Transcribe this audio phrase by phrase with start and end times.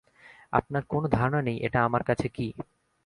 [0.53, 2.47] আপনার কোনো ধারণা নেই এটা আমার কাছে কি।